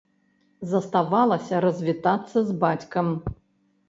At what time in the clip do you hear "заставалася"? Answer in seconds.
0.69-1.59